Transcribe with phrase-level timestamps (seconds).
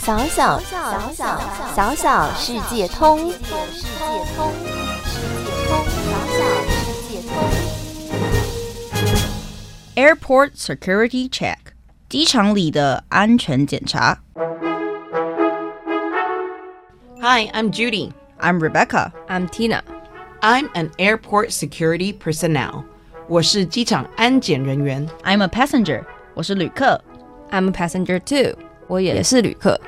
[0.00, 1.40] 小小小小
[1.74, 3.48] 小小世界通，世界
[4.36, 4.52] 通，
[5.04, 6.38] 世界通，小小
[6.70, 6.76] 世
[7.08, 7.34] 界通。
[9.96, 11.56] Airport Security Check，
[12.08, 14.20] 机场里的安全检查。
[17.20, 18.12] Hi, I'm Judy.
[18.38, 19.10] I'm Rebecca.
[19.26, 19.82] I'm Tina.
[20.40, 22.84] I'm an airport security personnel.
[23.26, 25.08] 我是机场安检人员。
[25.24, 26.04] I'm a passenger.
[26.34, 27.02] 我是旅客。
[27.50, 28.56] I'm a passenger too.
[28.91, 29.79] 我也是旅客。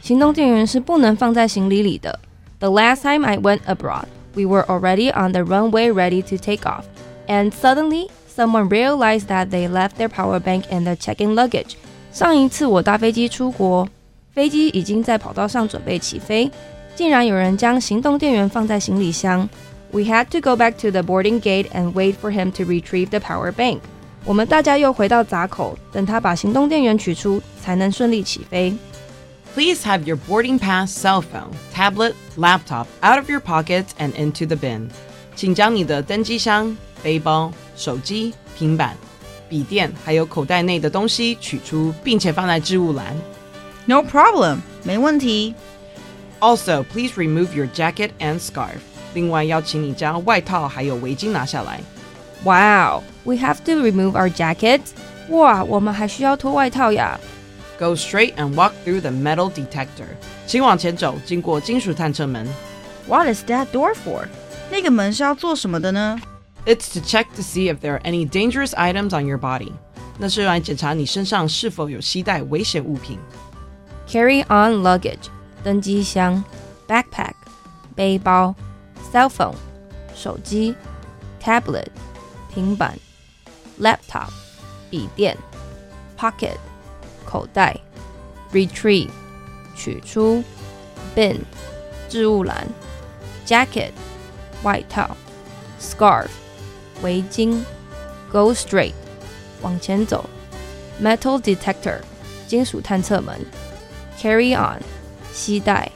[0.00, 2.20] 行动电源是不能放在行李里的。
[2.60, 4.04] The last time I went abroad,
[4.34, 6.84] we were already on the runway ready to take off,
[7.26, 11.74] and suddenly someone realized that they left their power bank in the check-in luggage.
[12.12, 13.88] 上一次我搭飞机出国，
[14.32, 16.48] 飞机已经在跑道上准备起飞，
[16.94, 19.48] 竟然有人将行动电源放在行李箱。
[19.95, 23.19] We had to go back to the boarding gate and wait for him to retrieve the
[23.19, 23.81] power bank.
[24.23, 28.73] 我们大家又回到闸口，等他把行动电源取出，才能顺利起飞。
[29.53, 34.45] Please have your boarding pass, cell phone, tablet, laptop out of your pockets and into
[34.45, 34.89] the bin.
[35.35, 38.95] 请将你的登机箱、背包、手机、平板、
[39.49, 43.13] 笔电还有口袋内的东西取出，并且放在置物栏。
[43.85, 45.53] No problem，没问题。
[46.39, 48.79] Also, please remove your jacket and scarf.
[49.15, 51.81] 另外，要请你将外套还有围巾拿下来。
[52.43, 54.91] Wow, we have to remove our jackets.
[55.29, 57.19] 哇，我们还需要脱外套呀。
[57.79, 60.07] Go straight and walk through the metal detector.
[60.45, 62.47] 请往前走，经过金属探测门。
[63.07, 64.27] What is that door for？
[64.71, 66.19] 那个门是要做什么的呢？
[66.65, 69.71] It's to check to see if there are any dangerous items on your body.
[70.17, 73.17] 那是用来检查你身上是否有携带危险物品。
[74.07, 75.29] Carry on luggage
[75.63, 76.43] 登机箱，
[76.87, 77.33] backpack
[77.95, 78.53] 背包
[79.15, 79.55] ，cell phone
[80.15, 80.75] 手机，
[81.41, 81.87] tablet
[82.53, 82.97] 平板，
[83.79, 84.29] laptop
[84.89, 85.37] 笔电，
[86.17, 86.57] pocket
[87.25, 87.79] 口袋，
[88.51, 89.09] retrieve
[89.75, 90.43] 取出，
[91.15, 91.39] bin
[92.09, 92.67] 置物篮，
[93.45, 93.91] jacket
[94.63, 95.15] 外套，
[95.79, 96.27] scarf
[97.01, 97.63] 围巾，
[98.31, 98.93] go straight
[99.61, 100.29] 往前走，
[101.01, 101.99] metal detector
[102.47, 103.39] 金属探测门。
[104.21, 104.79] carry on
[105.33, 105.91] 携带，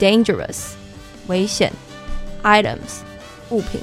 [0.00, 0.72] dangerous
[1.28, 1.72] 危险
[2.42, 3.00] ，items
[3.50, 3.80] 物品。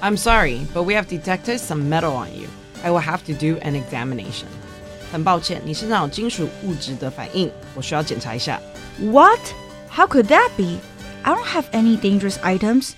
[0.00, 2.48] I'm sorry, but we have detected some metal on you.
[2.82, 4.46] I will have to do an examination.
[5.10, 8.60] 很抱歉，你身上有金属物质的反应，我需要检查一下。
[9.00, 9.40] What?
[9.90, 10.78] How could that be?
[11.22, 12.90] I don't have any dangerous items.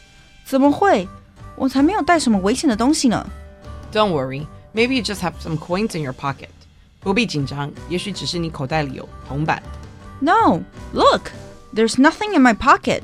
[0.44, 1.08] 怎么会？
[1.54, 3.26] 我才没有带什么危险的东西呢。
[3.92, 6.48] Don't worry, maybe you just have some coins in your pocket.
[7.00, 9.62] 不必紧张，也许只是你口袋里有铜板。
[10.19, 10.60] No,
[10.92, 11.30] look,
[11.74, 13.02] there's nothing in my pocket.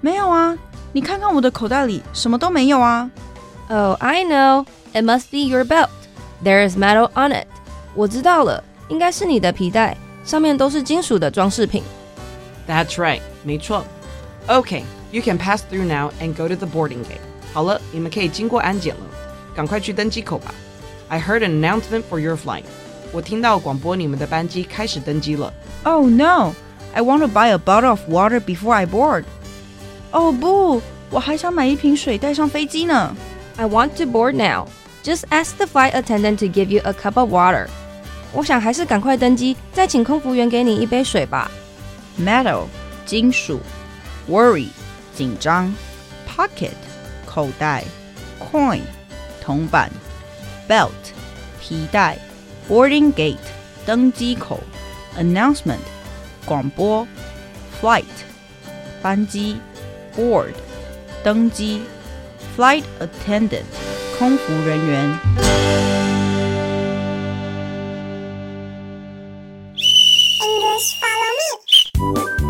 [0.00, 0.58] 没有啊，
[0.92, 3.10] 你看看我的口袋里什么都没有啊。
[3.68, 4.64] Oh, I know.
[4.92, 5.88] It must be your belt.
[6.42, 7.46] There is metal on it.
[7.94, 11.82] 我知道了，应该是你的皮带，上面都是金属的装饰品。
[12.68, 13.84] That's right，没错。
[14.46, 17.20] Okay, you can pass through now and go to the boarding gate.
[17.52, 19.00] 好了，你们可以经过安检了，
[19.54, 20.54] 赶快去登机口吧。
[21.08, 22.64] I heard an announcement for your flight.
[23.12, 25.52] 我听到广播，你们的班机开始登机了。
[25.84, 26.52] Oh no,
[26.92, 29.24] I want to buy a bottle of water before I board.
[30.10, 33.14] 哦不，我还想买一瓶水带上飞机呢。
[33.56, 34.66] I want to board now.
[35.02, 37.68] Just ask the flight attendant to give you a cup of water.
[38.32, 41.50] 我想还是赶快登机，再请空服员给你一杯水吧。
[42.20, 42.64] Metal
[43.04, 43.60] 金属，
[44.28, 44.68] worry
[45.14, 45.72] 紧张，
[46.28, 46.72] pocket
[47.24, 47.84] 口袋，
[48.40, 48.80] coin
[49.40, 49.90] 铜板，
[50.68, 50.90] belt
[51.60, 52.18] 皮带，
[52.68, 53.36] boarding gate
[53.86, 54.60] 登机口，
[55.18, 55.78] announcement
[56.44, 57.06] 广播，
[57.80, 58.04] flight
[59.00, 59.56] 班机
[60.16, 60.54] ，board
[61.22, 61.82] 登机，
[62.56, 63.64] flight attendant
[64.18, 65.18] 空服人员。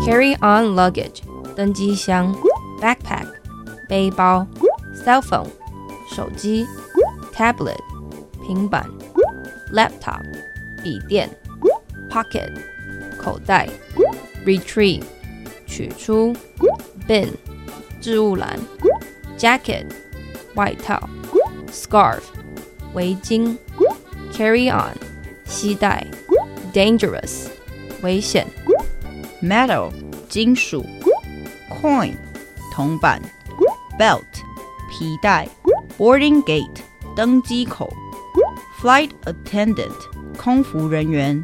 [0.05, 1.19] Carry on luggage
[1.53, 2.33] 登机箱，
[2.81, 3.27] backpack
[3.89, 4.47] 背包，
[4.95, 5.49] cell phone
[6.15, 6.65] 手机，
[7.33, 7.75] tablet
[8.45, 8.89] 平板，
[9.73, 10.21] laptop
[10.81, 11.29] 笔电，
[12.09, 12.53] pocket
[13.21, 13.67] 口袋，
[14.45, 15.03] retrieve
[15.67, 16.33] 取出，
[17.05, 17.27] bin
[18.01, 18.59] 置物篮，
[19.37, 19.85] jacket
[20.55, 21.09] 外套，
[21.71, 22.21] scarf
[22.93, 23.57] 围巾，
[24.31, 24.95] carry on
[25.45, 26.05] 携带，
[26.73, 27.47] dangerous
[28.01, 28.47] 危险。
[29.41, 29.91] metal
[30.27, 30.85] 金属，
[31.81, 32.13] coin
[32.73, 33.21] 铜板，
[33.99, 34.23] belt
[34.89, 35.47] 皮带，
[35.97, 36.79] boarding gate
[37.15, 37.93] 登机口，
[38.81, 39.93] flight attendant
[40.37, 41.43] 空服人员。